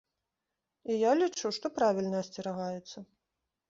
І 0.93 0.95
я 1.09 1.13
лічу, 1.21 1.47
што 1.59 1.73
правільна 1.79 2.17
асцерагаецца. 2.27 2.97